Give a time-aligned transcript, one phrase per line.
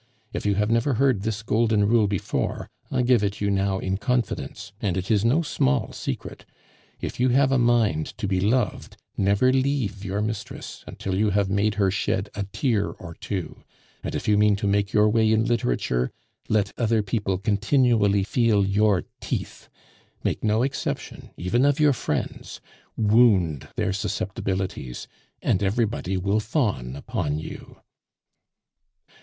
[0.33, 3.97] If you have never heard this golden rule before, I give it you now in
[3.99, 6.43] confidence, and it is no small secret.
[7.01, 11.51] If you have a mind to be loved, never leave your mistress until you have
[11.51, 13.63] made her shed a tear or two;
[14.03, 16.09] and if you mean to make your way in literature,
[16.49, 19.69] let other people continually feel your teeth;
[20.23, 22.59] make no exception even of your friends;
[22.97, 25.07] wound their susceptibilities,
[25.43, 27.81] and everybody will fawn upon you."